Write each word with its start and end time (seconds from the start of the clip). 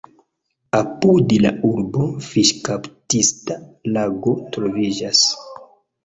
Apud 0.77 1.33
la 1.41 1.49
urbo 1.67 2.05
fiŝkaptista 2.27 3.57
lago 3.97 4.33
troviĝas. 4.57 5.21